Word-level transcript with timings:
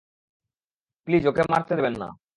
Please, 1.07 1.23
ওকে 1.27 1.41
মরতে 1.51 1.73
দেবেন 1.77 1.95
না! 2.01 2.07